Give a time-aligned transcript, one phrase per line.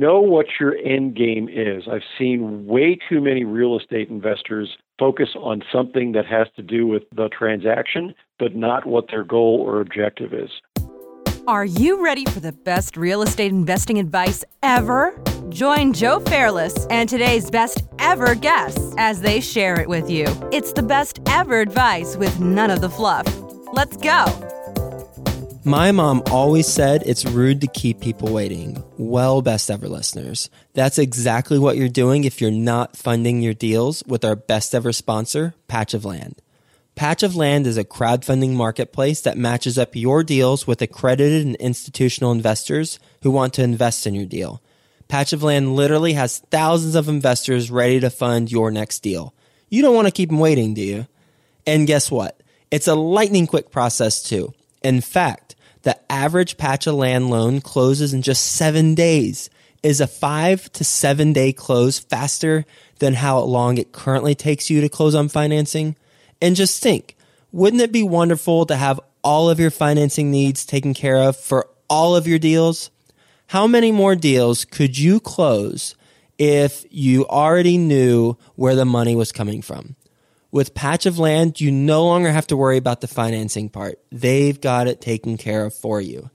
[0.00, 1.84] know what your end game is.
[1.90, 6.86] I've seen way too many real estate investors focus on something that has to do
[6.86, 10.50] with the transaction, but not what their goal or objective is.
[11.48, 15.18] Are you ready for the best real estate investing advice ever?
[15.48, 20.26] Join Joe Fairless and today's best ever guests as they share it with you.
[20.52, 23.26] It's the best ever advice with none of the fluff.
[23.72, 24.26] Let's go.
[25.68, 28.82] My mom always said it's rude to keep people waiting.
[28.96, 34.02] Well, best ever listeners, that's exactly what you're doing if you're not funding your deals
[34.06, 36.40] with our best ever sponsor, Patch of Land.
[36.94, 41.56] Patch of Land is a crowdfunding marketplace that matches up your deals with accredited and
[41.56, 44.62] institutional investors who want to invest in your deal.
[45.06, 49.34] Patch of Land literally has thousands of investors ready to fund your next deal.
[49.68, 51.06] You don't want to keep them waiting, do you?
[51.66, 52.40] And guess what?
[52.70, 54.54] It's a lightning quick process too.
[54.82, 55.47] In fact,
[55.88, 59.48] the average patch of land loan closes in just seven days.
[59.82, 62.66] Is a five to seven day close faster
[62.98, 65.96] than how long it currently takes you to close on financing?
[66.42, 67.16] And just think,
[67.52, 71.66] wouldn't it be wonderful to have all of your financing needs taken care of for
[71.88, 72.90] all of your deals?
[73.46, 75.94] How many more deals could you close
[76.36, 79.96] if you already knew where the money was coming from?
[80.50, 83.98] With Patch of Land, you no longer have to worry about the financing part.
[84.10, 86.30] They've got it taken care of for you.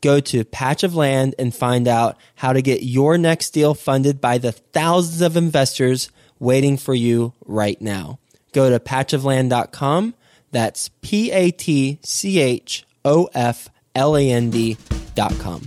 [0.00, 4.20] Go to Patch of Land and find out how to get your next deal funded
[4.20, 8.18] by the thousands of investors waiting for you right now.
[8.52, 10.14] Go to patchofland.com.
[10.50, 15.66] That's P A T C H O F L A N D.com.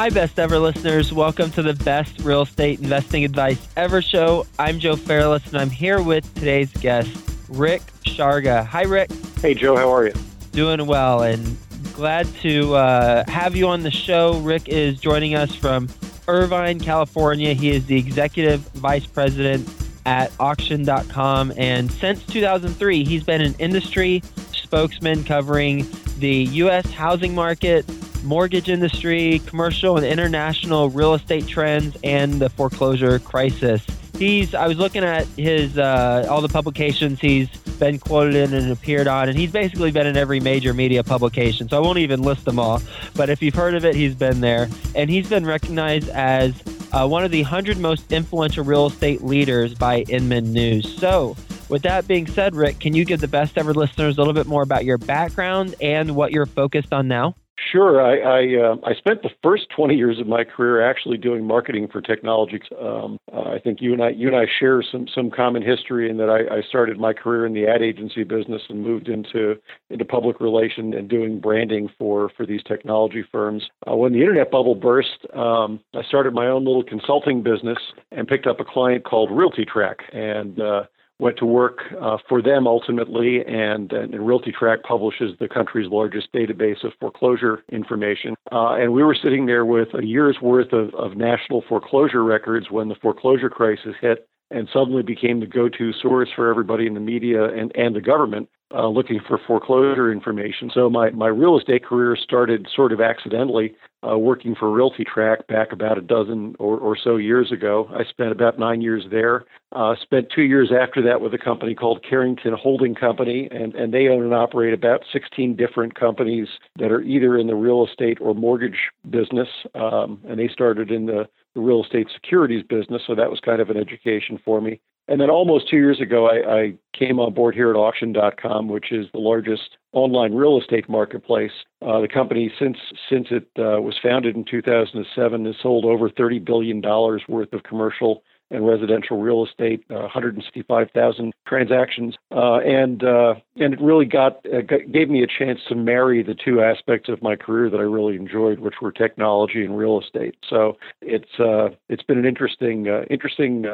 [0.00, 1.12] Hi, best ever listeners.
[1.12, 4.46] Welcome to the best real estate investing advice ever show.
[4.58, 7.10] I'm Joe Fairless, and I'm here with today's guest,
[7.50, 8.64] Rick Sharga.
[8.64, 9.10] Hi, Rick.
[9.42, 10.14] Hey, Joe, how are you?
[10.52, 11.54] Doing well, and
[11.92, 14.38] glad to uh, have you on the show.
[14.38, 15.86] Rick is joining us from
[16.26, 17.52] Irvine, California.
[17.52, 19.68] He is the executive vice president
[20.06, 24.22] at auction.com, and since 2003, he's been an industry
[24.52, 25.86] spokesman covering
[26.20, 26.90] the U.S.
[26.90, 27.84] housing market
[28.24, 33.84] mortgage industry, commercial and international real estate trends, and the foreclosure crisis.
[34.18, 37.48] He's I was looking at his uh, all the publications he's
[37.78, 41.68] been quoted in and appeared on, and he's basically been in every major media publication.
[41.68, 42.82] So I won't even list them all,
[43.14, 47.06] but if you've heard of it, he's been there, and he's been recognized as uh,
[47.06, 50.98] one of the 100 most influential real estate leaders by Inman News.
[50.98, 51.36] So,
[51.68, 54.46] with that being said, Rick, can you give the best ever listeners a little bit
[54.46, 57.36] more about your background and what you're focused on now?
[57.70, 58.00] Sure.
[58.00, 61.88] I I, uh, I, spent the first 20 years of my career actually doing marketing
[61.88, 62.60] for technology.
[62.80, 66.08] Um, uh, I think you and I you and I share some some common history
[66.08, 69.56] in that I, I, started my career in the ad agency business and moved into
[69.90, 73.68] into public relation and doing branding for for these technology firms.
[73.88, 77.78] Uh, when the internet bubble burst, um, I started my own little consulting business
[78.10, 80.84] and picked up a client called RealtyTrac and uh,
[81.20, 86.82] went to work uh, for them ultimately, and, and RealtyTrac publishes the country's largest database
[86.82, 88.34] of foreclosure information.
[88.50, 92.70] Uh, and we were sitting there with a year's worth of, of national foreclosure records
[92.70, 97.00] when the foreclosure crisis hit and suddenly became the go-to source for everybody in the
[97.00, 100.70] media and, and the government uh, looking for foreclosure information.
[100.72, 103.74] So my, my real estate career started sort of accidentally
[104.08, 107.88] uh, working for RealtyTrac back about a dozen or, or, so years ago.
[107.94, 109.44] I spent about nine years there.
[109.72, 113.92] Uh, spent two years after that with a company called Carrington Holding Company, and, and
[113.92, 118.18] they own and operate about 16 different companies that are either in the real estate
[118.20, 119.48] or mortgage business.
[119.74, 123.60] Um, and they started in the, the real estate securities business, so that was kind
[123.60, 124.80] of an education for me.
[125.08, 128.92] And then almost two years ago, I, I came on board here at auction.com, which
[128.92, 131.50] is the largest online real estate marketplace.
[131.82, 132.76] Uh, the company, since
[133.08, 137.64] since it uh, was founded in 2007, has sold over 30 billion dollars worth of
[137.64, 144.44] commercial and residential real estate, uh, 165,000 transactions, uh, and uh, and it really got,
[144.46, 147.84] uh, gave me a chance to marry the two aspects of my career that I
[147.84, 150.36] really enjoyed, which were technology and real estate.
[150.48, 153.66] So it's uh, it's been an interesting uh, interesting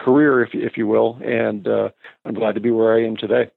[0.00, 1.66] career, if if you will, and
[2.24, 3.50] I'm glad to be where I am today.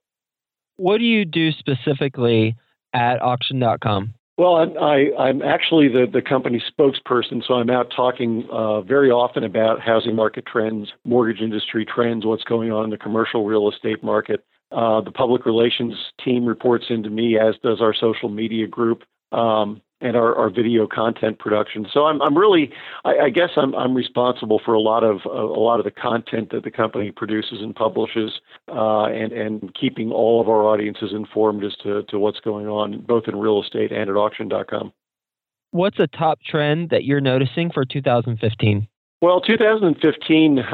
[0.76, 2.56] What do you do specifically
[2.94, 4.14] at auction.com?
[4.38, 9.42] Well, I, am actually the, the company spokesperson, so I'm out talking uh, very often
[9.42, 14.04] about housing market trends, mortgage industry trends, what's going on in the commercial real estate
[14.04, 14.44] market.
[14.70, 15.94] Uh, the public relations
[16.24, 19.02] team reports into me, as does our social media group.
[19.32, 21.86] Um, and our, our video content production.
[21.92, 22.72] So I'm, I'm really,
[23.04, 25.90] I, I guess I'm, I'm responsible for a lot of a, a lot of the
[25.90, 31.10] content that the company produces and publishes, uh, and and keeping all of our audiences
[31.12, 34.92] informed as to, to what's going on both in real estate and at auction.com.
[35.70, 38.88] What's a top trend that you're noticing for 2015?
[39.20, 40.64] Well, 2015 um,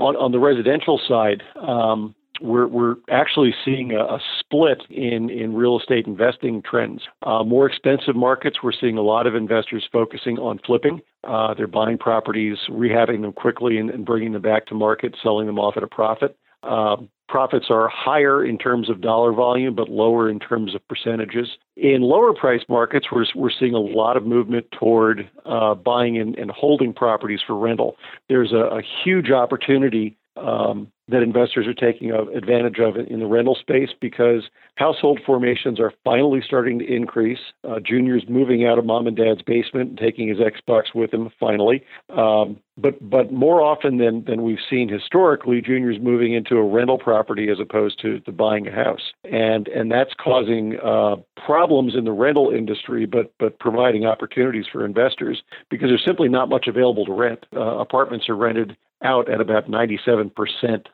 [0.00, 5.54] on, on the residential side, um, we're, we're actually seeing a, a, split in, in
[5.54, 7.02] real estate investing trends.
[7.22, 11.00] Uh, more expensive markets, we're seeing a lot of investors focusing on flipping.
[11.24, 15.46] Uh, they're buying properties, rehabbing them quickly, and, and, bringing them back to market, selling
[15.46, 16.36] them off at a profit.
[16.62, 16.96] Uh,
[17.28, 21.48] profits are higher in terms of dollar volume, but lower in terms of percentages.
[21.76, 26.36] In lower price markets, we're, we're seeing a lot of movement toward uh, buying and,
[26.36, 27.96] and, holding properties for rental.
[28.28, 33.56] There's a, a huge opportunity um, that investors are taking advantage of in the rental
[33.58, 37.38] space because household formations are finally starting to increase.
[37.68, 41.30] Uh, junior's moving out of mom and dad's basement and taking his Xbox with him
[41.40, 41.82] finally.
[42.10, 46.98] Um, but but more often than than we've seen historically, junior's moving into a rental
[46.98, 52.04] property as opposed to, to buying a house, and and that's causing uh, problems in
[52.04, 57.04] the rental industry, but but providing opportunities for investors because there's simply not much available
[57.06, 57.46] to rent.
[57.56, 60.30] Uh, apartments are rented out at about 97%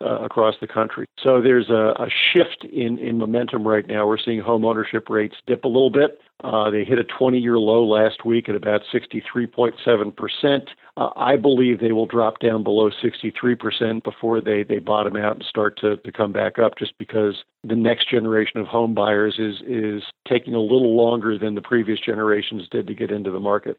[0.00, 1.06] uh, across the country.
[1.22, 4.06] So there's a, a, shift in, in momentum right now.
[4.06, 6.20] We're seeing home ownership rates dip a little bit.
[6.42, 10.68] Uh, they hit a 20 year low last week at about 63.7%.
[10.96, 15.44] Uh, I believe they will drop down below 63% before they, they bottom out and
[15.44, 19.62] start to, to come back up just because the next generation of home buyers is,
[19.66, 23.78] is taking a little longer than the previous generations did to get into the market.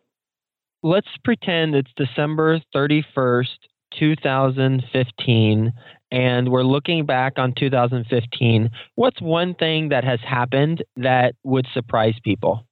[0.82, 3.58] Let's pretend it's December 31st,
[4.00, 5.74] 2015
[6.12, 12.16] and we're looking back on 2015, what's one thing that has happened that would surprise
[12.24, 12.65] people?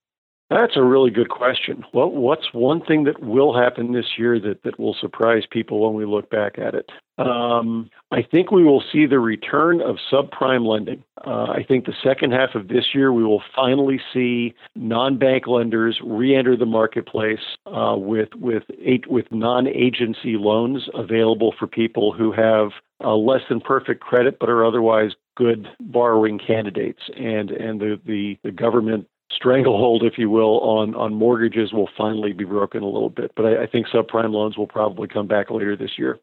[0.53, 1.83] That's a really good question.
[1.93, 5.95] Well, what's one thing that will happen this year that, that will surprise people when
[5.95, 6.91] we look back at it?
[7.17, 11.03] Um, I think we will see the return of subprime lending.
[11.25, 15.99] Uh, I think the second half of this year, we will finally see non-bank lenders
[16.03, 18.63] re-enter the marketplace uh, with with
[19.07, 22.69] with non-agency loans available for people who have
[23.03, 28.37] uh, less than perfect credit but are otherwise good borrowing candidates, and and the the,
[28.43, 33.09] the government stranglehold, if you will, on on mortgages will finally be broken a little
[33.09, 33.31] bit.
[33.35, 36.19] But I, I think subprime loans will probably come back later this year.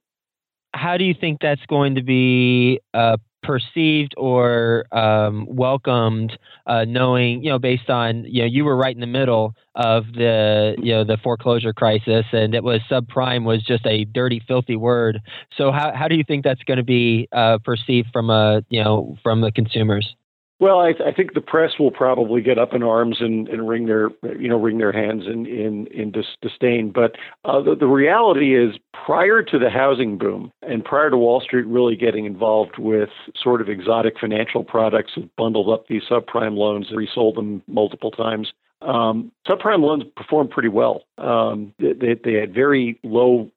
[0.72, 7.42] How do you think that's going to be uh, perceived or um, welcomed, uh, knowing
[7.42, 10.92] you know based on you know you were right in the middle of the you
[10.92, 15.20] know the foreclosure crisis, and it was subprime was just a dirty, filthy word.
[15.56, 18.82] So how how do you think that's going to be uh, perceived from a you
[18.82, 20.14] know from the consumers?
[20.60, 23.66] Well, I, th- I, think the press will probably get up in arms and, and
[23.66, 26.92] wring their, you know, wring their hands in in, in dis- disdain.
[26.94, 27.16] But
[27.46, 31.66] uh, the, the reality is, prior to the housing boom and prior to Wall Street
[31.66, 33.08] really getting involved with
[33.42, 38.10] sort of exotic financial products that bundled up these subprime loans and resold them multiple
[38.10, 38.52] times,
[38.82, 41.02] um, subprime loans performed pretty well.
[41.18, 43.50] Um, they, they, had very low,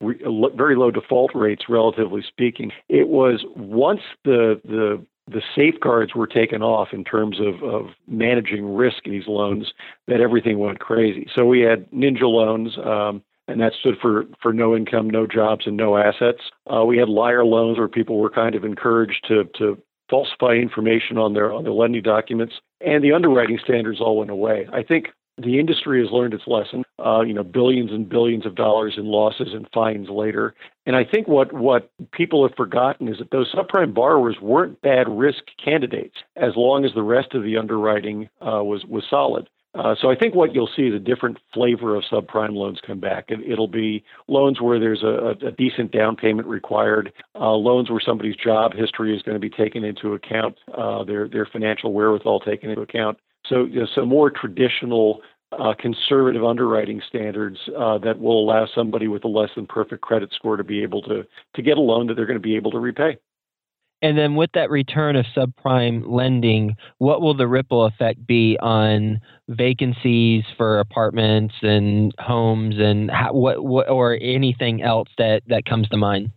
[0.56, 2.72] very low default rates, relatively speaking.
[2.90, 8.76] It was once the the the safeguards were taken off in terms of, of managing
[8.76, 9.74] risk in these loans
[10.08, 11.28] that everything went crazy.
[11.34, 15.66] So we had ninja loans, um, and that stood for, for no income, no jobs,
[15.66, 16.42] and no assets.
[16.74, 21.18] Uh, we had liar loans where people were kind of encouraged to, to falsify information
[21.18, 24.68] on their on their lending documents, and the underwriting standards all went away.
[24.72, 26.84] I think the industry has learned its lesson.
[27.04, 30.54] Uh, you know, billions and billions of dollars in losses and fines later.
[30.86, 35.08] And I think what what people have forgotten is that those subprime borrowers weren't bad
[35.10, 39.50] risk candidates as long as the rest of the underwriting uh, was was solid.
[39.76, 43.00] Uh, so I think what you'll see is a different flavor of subprime loans come
[43.00, 43.26] back.
[43.30, 48.00] It, will be loans where there's a, a, decent down payment required, uh, loans where
[48.00, 52.40] somebody's job history is going to be taken into account, uh, their their financial wherewithal
[52.42, 53.18] taken into account.
[53.48, 55.22] So, you know, so more traditional
[55.60, 60.32] uh, conservative underwriting standards uh, that will allow somebody with a less than perfect credit
[60.34, 61.24] score to be able to
[61.56, 63.18] to get a loan that they're going to be able to repay.
[64.02, 69.22] And then with that return of subprime lending, what will the ripple effect be on
[69.48, 75.88] vacancies for apartments and homes and how, what, what or anything else that that comes
[75.90, 76.32] to mind?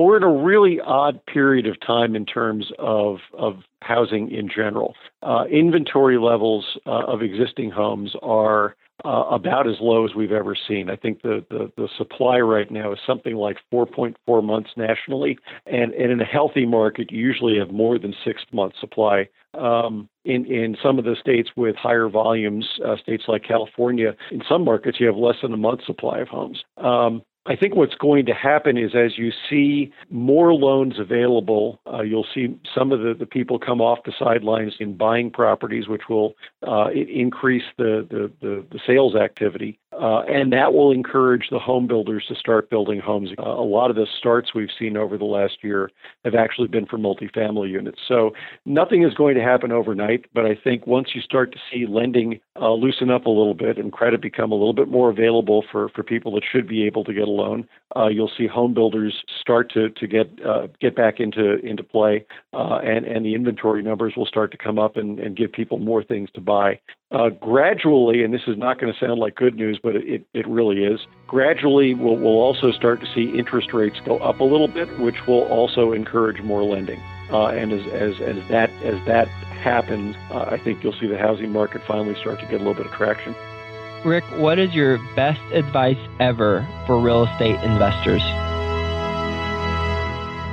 [0.00, 4.48] Well, we're in a really odd period of time in terms of, of housing in
[4.48, 4.94] general.
[5.22, 10.56] Uh, inventory levels uh, of existing homes are uh, about as low as we've ever
[10.66, 10.88] seen.
[10.88, 15.92] I think the, the, the, supply right now is something like 4.4 months nationally, and,
[15.92, 19.28] and in a healthy market, you usually have more than six months supply.
[19.52, 24.40] Um, in, in some of the states with higher volumes, uh, states like California, in
[24.48, 26.64] some markets, you have less than a month supply of homes.
[26.78, 32.02] Um, I think what's going to happen is as you see more loans available, uh,
[32.02, 36.02] you'll see some of the, the people come off the sidelines in buying properties, which
[36.08, 36.34] will
[36.66, 39.78] uh, increase the, the, the, the, sales activity.
[40.00, 43.30] Uh, and that will encourage the home builders to start building homes.
[43.38, 45.90] Uh, a lot of the starts we've seen over the last year
[46.24, 47.98] have actually been for multifamily units.
[48.08, 48.30] So
[48.64, 52.40] nothing is going to happen overnight, but I think once you start to see lending
[52.58, 55.90] uh, loosen up a little bit and credit become a little bit more available for,
[55.90, 59.22] for people that should be able to get a loan, uh, you'll see home builders
[59.40, 63.82] start to, to get uh, get back into into play, uh, and and the inventory
[63.82, 66.78] numbers will start to come up and, and give people more things to buy.
[67.40, 70.84] Gradually, and this is not going to sound like good news, but it, it really
[70.84, 71.00] is.
[71.26, 75.16] Gradually, we'll, we'll also start to see interest rates go up a little bit, which
[75.26, 77.00] will also encourage more lending.
[77.30, 79.26] Uh, and as, as, as that as that
[79.62, 82.74] happens, uh, I think you'll see the housing market finally start to get a little
[82.74, 83.34] bit of traction.
[84.04, 88.22] Rick, what is your best advice ever for real estate investors?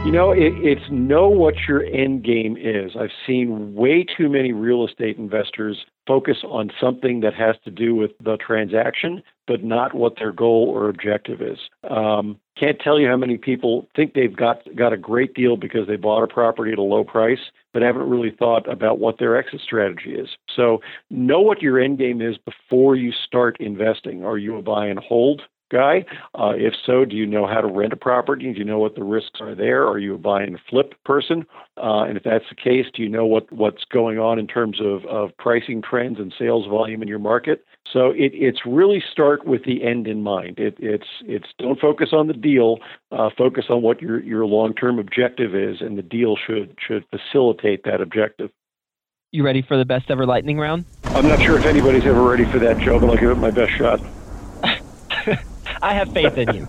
[0.06, 2.96] You know, it, it's know what your end game is.
[3.00, 5.78] I've seen way too many real estate investors
[6.08, 10.72] focus on something that has to do with the transaction, but not what their goal
[10.74, 11.60] or objective is.
[11.90, 15.88] Um, can't tell you how many people think they've got got a great deal because
[15.88, 19.38] they bought a property at a low price, but haven't really thought about what their
[19.38, 20.30] exit strategy is.
[20.56, 24.26] So know what your end game is before you start investing.
[24.26, 26.06] Are you a buy and hold guy?
[26.36, 28.52] Uh, if so, do you know how to rent a property?
[28.54, 29.88] Do you know what the risks are there?
[29.88, 31.46] Are you a buy and flip person?
[31.78, 34.80] Uh, and if that's the case, do you know what, what's going on in terms
[34.82, 37.64] of, of pricing trends and sales volume in your market?
[37.92, 40.60] So it, it's really start with the end in mind.
[40.60, 42.80] It, it's it's don't focus on the deal,
[43.12, 47.06] uh, focus on what your your long term objective is, and the deal should should
[47.10, 48.50] facilitate that objective.
[49.32, 50.86] You ready for the best ever lightning round?
[51.04, 53.52] I'm not sure if anybody's ever ready for that, Joe, but I'll give it my
[53.52, 54.00] best shot.
[55.82, 56.68] I have faith in you.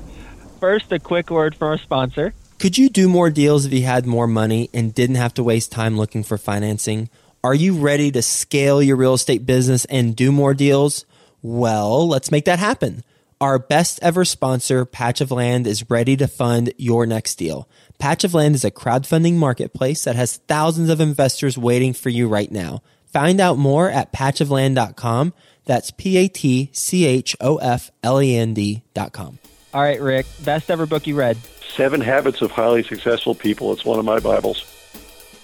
[0.60, 2.34] First, a quick word from our sponsor.
[2.58, 5.72] Could you do more deals if you had more money and didn't have to waste
[5.72, 7.10] time looking for financing?
[7.42, 11.04] Are you ready to scale your real estate business and do more deals?
[11.42, 13.02] Well, let's make that happen.
[13.40, 17.68] Our best ever sponsor, Patch of Land, is ready to fund your next deal.
[17.98, 22.28] Patch of Land is a crowdfunding marketplace that has thousands of investors waiting for you
[22.28, 22.82] right now.
[23.12, 25.34] Find out more at patchofland.com.
[25.64, 29.38] That's P A T C H O F L E N D dot com.
[29.74, 31.38] All right, Rick, best ever book you read.
[31.76, 33.72] Seven Habits of Highly Successful People.
[33.72, 34.66] It's one of my Bibles.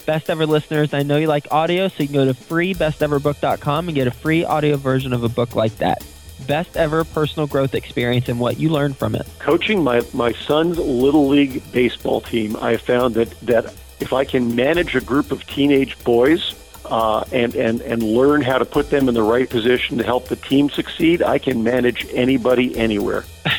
[0.04, 3.94] Best ever listeners, I know you like audio, so you can go to freebesteverbook.com and
[3.94, 6.02] get a free audio version of a book like that.
[6.46, 9.26] Best ever personal growth experience and what you learned from it.
[9.38, 14.54] Coaching my, my son's Little League baseball team, I found that, that if I can
[14.54, 16.54] manage a group of teenage boys
[16.88, 20.28] uh, and, and, and learn how to put them in the right position to help
[20.28, 23.24] the team succeed, I can manage anybody anywhere.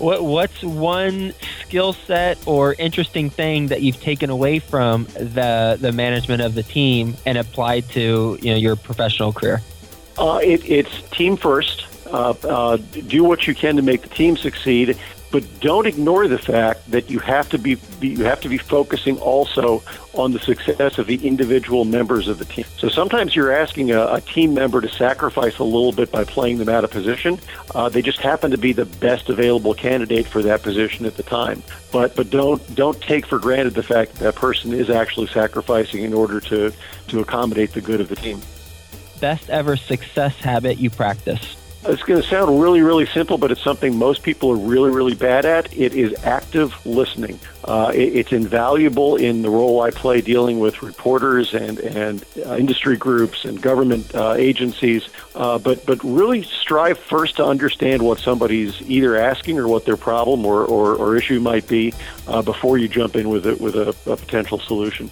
[0.00, 5.92] What what's one skill set or interesting thing that you've taken away from the the
[5.92, 9.60] management of the team and applied to you know your professional career?
[10.16, 11.84] Uh, it, it's team first.
[12.06, 14.98] Uh, uh, do what you can to make the team succeed,
[15.30, 19.18] but don't ignore the fact that you have to be, you have to be focusing
[19.18, 19.82] also
[20.12, 22.64] on the success of the individual members of the team.
[22.76, 26.58] So sometimes you're asking a, a team member to sacrifice a little bit by playing
[26.58, 27.38] them out of position.
[27.74, 31.22] Uh, they just happen to be the best available candidate for that position at the
[31.22, 31.62] time.
[31.92, 36.02] But but don't don't take for granted the fact that that person is actually sacrificing
[36.02, 36.72] in order to
[37.08, 38.40] to accommodate the good of the team.
[39.20, 41.56] Best ever success habit you practice.
[41.82, 45.14] It's going to sound really, really simple, but it's something most people are really, really
[45.14, 45.74] bad at.
[45.74, 47.40] It is active listening.
[47.64, 52.56] Uh, it, it's invaluable in the role I play dealing with reporters and and uh,
[52.56, 55.08] industry groups and government uh, agencies.
[55.34, 59.96] Uh, but but really strive first to understand what somebody's either asking or what their
[59.96, 61.94] problem or, or, or issue might be
[62.26, 65.10] uh, before you jump in with it with a, a potential solution.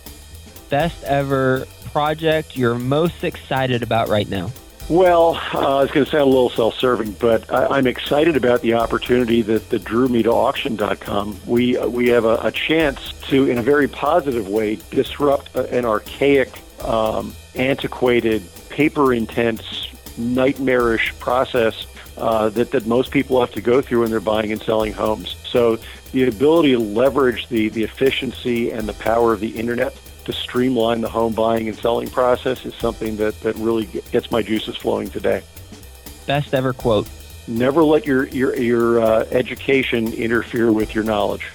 [0.68, 4.50] Best ever project you're most excited about right now.
[4.88, 8.72] Well, uh, it's going to sound a little self-serving, but I, am excited about the
[8.74, 11.40] opportunity that, that drew me to auction.com.
[11.46, 15.84] We uh, we have a, a, chance to, in a very positive way, disrupt an
[15.84, 16.48] archaic,
[16.82, 24.10] um, antiquated, paper-intense, nightmarish process uh, that that most people have to go through when
[24.10, 25.36] they're buying and selling homes.
[25.44, 25.78] So
[26.12, 29.94] the ability to leverage the the efficiency and the power of the internet
[30.28, 34.42] to streamline the home buying and selling process is something that, that really gets my
[34.42, 35.42] juices flowing today.
[36.26, 37.08] Best ever quote.
[37.46, 41.46] Never let your, your, your uh, education interfere with your knowledge.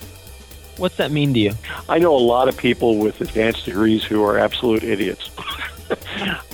[0.78, 1.54] What's that mean to you?
[1.88, 5.30] I know a lot of people with advanced degrees who are absolute idiots.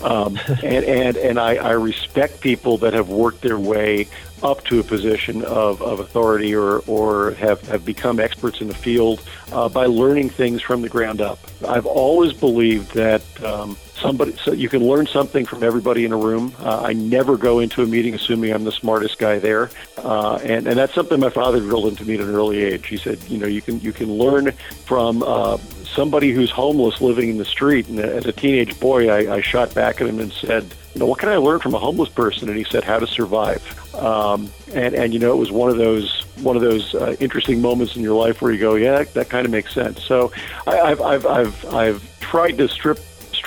[0.03, 4.07] um, and and and I, I respect people that have worked their way
[4.43, 8.73] up to a position of, of authority or, or have, have become experts in the
[8.73, 9.21] field
[9.51, 11.39] uh, by learning things from the ground up.
[11.67, 16.17] I've always believed that um, somebody so you can learn something from everybody in a
[16.17, 16.53] room.
[16.59, 20.67] Uh, I never go into a meeting assuming I'm the smartest guy there, uh, and
[20.67, 22.87] and that's something my father drilled into me at an early age.
[22.87, 24.51] He said, you know, you can you can learn
[24.85, 25.57] from uh,
[25.93, 27.87] somebody who's homeless living in the street.
[27.87, 30.63] And as a teenage boy, I, I shot back at him and said,
[30.93, 32.49] you know, what can I learn from a homeless person?
[32.49, 33.61] And he said, how to survive.
[33.95, 37.61] Um, and and you know, it was one of those one of those uh, interesting
[37.61, 40.03] moments in your life where you go, yeah, that, that kind of makes sense.
[40.03, 40.31] So
[40.65, 42.99] I, I've I've I've I've tried to strip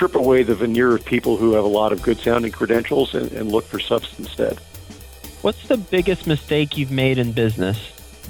[0.03, 3.31] strip away the veneer of people who have a lot of good sounding credentials and,
[3.31, 4.59] and look for substance instead.
[5.43, 7.79] What's the biggest mistake you've made in business?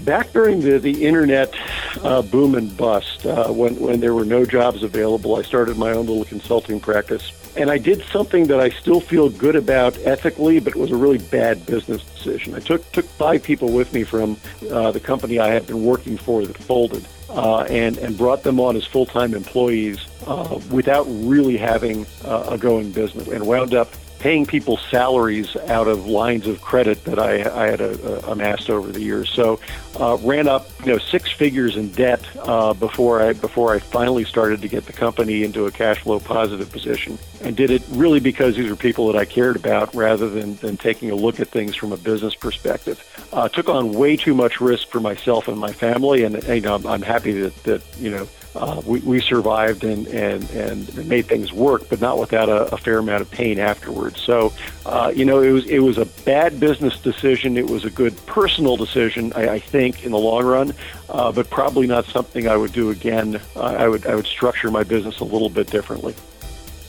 [0.05, 1.55] Back during the, the internet
[2.03, 5.93] uh, boom and bust, uh, when, when there were no jobs available, I started my
[5.93, 7.33] own little consulting practice.
[7.57, 10.97] And I did something that I still feel good about ethically, but it was a
[10.97, 12.55] really bad business decision.
[12.55, 14.37] I took, took five people with me from
[14.71, 18.61] uh, the company I had been working for that folded uh, and, and brought them
[18.61, 23.75] on as full time employees uh, without really having uh, a going business and wound
[23.75, 23.89] up
[24.23, 28.93] paying people salaries out of lines of credit that I, I had uh, amassed over
[28.93, 29.29] the years.
[29.29, 29.59] So
[29.99, 34.25] uh, ran up you know six figures in debt uh, before I before I finally
[34.25, 38.21] started to get the company into a cash flow positive position, and did it really
[38.21, 41.49] because these were people that I cared about rather than, than taking a look at
[41.49, 43.03] things from a business perspective.
[43.33, 46.77] Uh, took on way too much risk for myself and my family, and you know
[46.77, 51.27] I'm, I'm happy that that you know uh, we, we survived and, and, and made
[51.27, 54.21] things work, but not without a, a fair amount of pain afterwards.
[54.21, 54.53] So,
[54.85, 57.57] uh, you know, it was it was a bad business decision.
[57.57, 60.75] It was a good personal decision, I, I think, in the long run,
[61.09, 63.41] uh, but probably not something I would do again.
[63.57, 66.15] I would I would structure my business a little bit differently.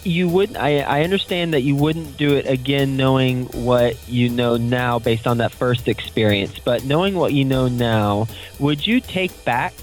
[0.03, 0.57] You wouldn't.
[0.57, 5.27] I, I understand that you wouldn't do it again knowing what you know now based
[5.27, 8.27] on that first experience, but knowing what you know now,
[8.59, 9.73] would you take back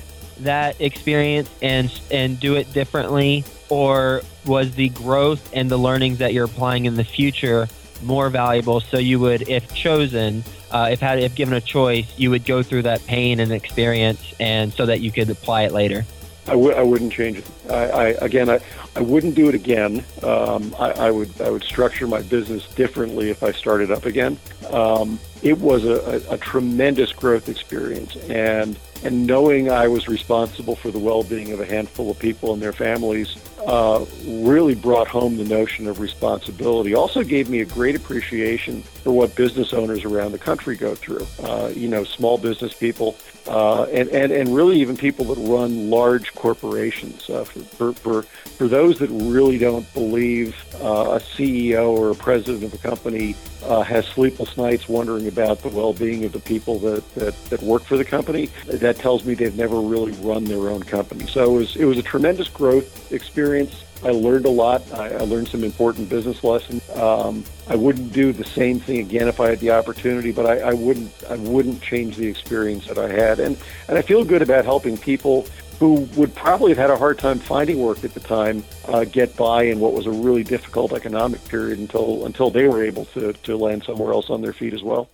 [0.44, 6.32] that experience and and do it differently, or was the growth and the learnings that
[6.32, 7.68] you're applying in the future
[8.02, 8.80] more valuable?
[8.80, 12.62] So you would, if chosen, uh, if had if given a choice, you would go
[12.62, 16.04] through that pain and experience, and so that you could apply it later.
[16.46, 17.46] I w- I wouldn't change it.
[17.68, 18.60] I, I again, I,
[18.96, 20.04] I wouldn't do it again.
[20.22, 24.38] Um, I, I would I would structure my business differently if I started up again.
[24.70, 30.76] Um, it was a, a, a tremendous growth experience, and and knowing I was responsible
[30.76, 35.36] for the well-being of a handful of people and their families uh, really brought home
[35.36, 36.94] the notion of responsibility.
[36.94, 41.26] Also gave me a great appreciation for what business owners around the country go through.
[41.42, 45.90] Uh, you know, small business people uh, and, and, and really even people that run
[45.90, 47.28] large corporations.
[47.28, 52.14] Uh, for, for, for, for those that really don't believe uh, a CEO or a
[52.14, 56.78] president of a company uh, has sleepless nights wondering about the well-being of the people
[56.80, 60.68] that, that, that work for the company, that tells me they've never really run their
[60.70, 61.26] own company.
[61.26, 63.84] So it was, it was a tremendous growth experience.
[64.02, 64.82] I learned a lot.
[64.92, 66.88] I, I learned some important business lessons.
[66.90, 70.70] Um, I wouldn't do the same thing again if I had the opportunity, but I,
[70.70, 71.12] I wouldn't.
[71.28, 74.96] I wouldn't change the experience that I had, and and I feel good about helping
[74.96, 75.46] people
[75.80, 79.34] who would probably have had a hard time finding work at the time uh, get
[79.34, 83.32] by in what was a really difficult economic period until until they were able to
[83.32, 85.08] to land somewhere else on their feet as well.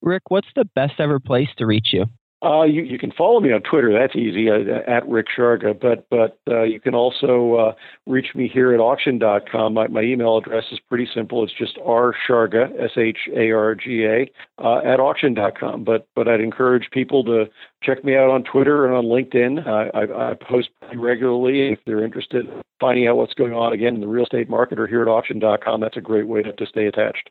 [0.00, 2.06] Rick, what's the best ever place to reach you?
[2.42, 3.92] Uh, you, you can follow me on Twitter.
[3.92, 5.78] That's easy uh, at Rick Sharga.
[5.78, 7.72] But but uh, you can also uh,
[8.06, 9.74] reach me here at auction.com.
[9.74, 11.44] My, my email address is pretty simple.
[11.44, 15.84] It's just R Sharga S H A R G A uh, at auction.com.
[15.84, 17.44] But but I'd encourage people to
[17.82, 19.66] check me out on Twitter and on LinkedIn.
[19.66, 21.72] I, I post pretty regularly.
[21.72, 24.78] If they're interested in finding out what's going on again in the real estate market
[24.78, 27.28] or here at auction.com, that's a great way to, to stay attached.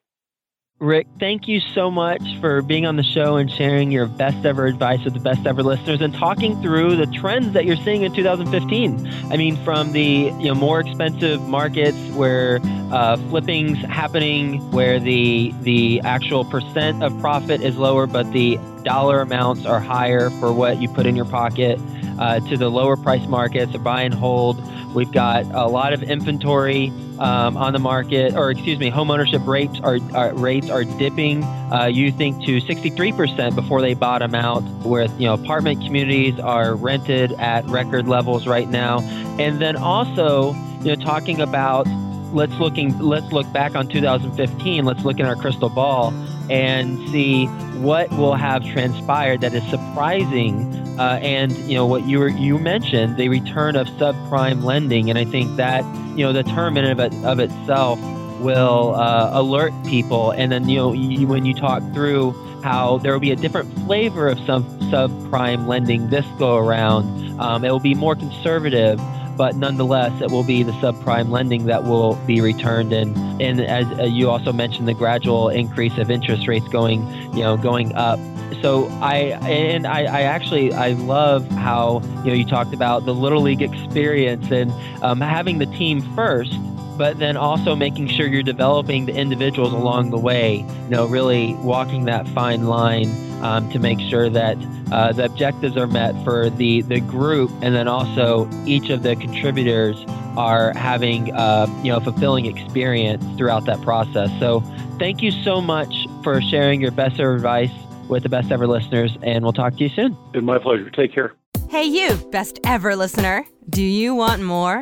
[0.80, 4.66] Rick, thank you so much for being on the show and sharing your best ever
[4.66, 8.14] advice with the best ever listeners and talking through the trends that you're seeing in
[8.14, 9.06] 2015.
[9.30, 10.02] I mean, from the
[10.40, 12.62] you know more expensive markets where
[12.94, 19.20] uh, flipping's happening, where the the actual percent of profit is lower, but the dollar
[19.20, 21.78] amounts are higher for what you put in your pocket,
[22.20, 24.62] uh, to the lower price markets, a buy and hold
[24.94, 29.46] We've got a lot of inventory um, on the market, or excuse me, home ownership
[29.46, 31.44] rates are, are rates are dipping.
[31.44, 34.62] Uh, you think to 63% before they bottom out.
[34.84, 39.02] Where you know apartment communities are rented at record levels right now,
[39.40, 41.88] and then also you know talking about
[42.34, 44.86] let's looking let's look back on 2015.
[44.86, 46.12] Let's look in our crystal ball
[46.50, 47.46] and see
[47.80, 50.76] what will have transpired that is surprising.
[51.00, 55.18] Uh, and you know what you were, you mentioned the return of subprime lending, and
[55.18, 55.84] I think that
[56.18, 58.00] you know the term in of, it, of itself
[58.42, 60.32] will uh, alert people.
[60.32, 62.32] And then you know you, when you talk through
[62.64, 67.64] how there will be a different flavor of some subprime lending this go around, um,
[67.64, 69.00] it will be more conservative
[69.40, 72.92] but nonetheless, it will be the subprime lending that will be returned.
[72.92, 77.44] And, and as uh, you also mentioned, the gradual increase of interest rates going, you
[77.44, 78.20] know, going up.
[78.62, 83.14] So I and I, I actually I love how you know you talked about the
[83.14, 86.60] little league experience and um, having the team first
[87.00, 91.54] but then also making sure you're developing the individuals along the way, you know, really
[91.56, 93.10] walking that fine line
[93.42, 94.58] um, to make sure that
[94.92, 99.16] uh, the objectives are met for the, the group and then also each of the
[99.16, 99.96] contributors
[100.38, 104.30] are having uh, you know fulfilling experience throughout that process.
[104.38, 104.60] So
[105.00, 107.72] thank you so much for sharing your best ever advice
[108.10, 110.18] with the best ever listeners, and we'll talk to you soon.
[110.34, 110.90] It's my pleasure.
[110.90, 111.34] Take care.
[111.70, 113.46] Hey, you, best ever listener.
[113.70, 114.82] Do you want more?